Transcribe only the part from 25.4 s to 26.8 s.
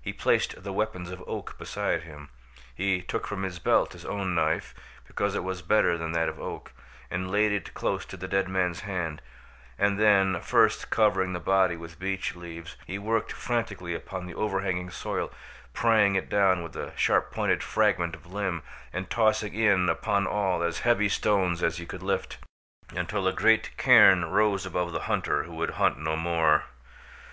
who would hunt no more.